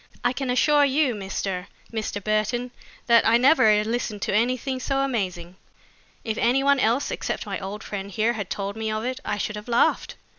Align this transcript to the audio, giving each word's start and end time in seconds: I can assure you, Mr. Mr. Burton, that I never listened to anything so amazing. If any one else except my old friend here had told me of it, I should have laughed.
I 0.23 0.33
can 0.33 0.49
assure 0.49 0.83
you, 0.83 1.13
Mr. 1.13 1.67
Mr. 1.93 2.23
Burton, 2.23 2.71
that 3.05 3.23
I 3.23 3.37
never 3.37 3.83
listened 3.83 4.23
to 4.23 4.33
anything 4.33 4.79
so 4.79 5.01
amazing. 5.01 5.57
If 6.23 6.39
any 6.39 6.63
one 6.63 6.79
else 6.79 7.11
except 7.11 7.45
my 7.45 7.59
old 7.59 7.83
friend 7.83 8.09
here 8.09 8.33
had 8.33 8.49
told 8.49 8.75
me 8.75 8.89
of 8.91 9.05
it, 9.05 9.19
I 9.23 9.37
should 9.37 9.55
have 9.57 9.67
laughed. 9.67 10.15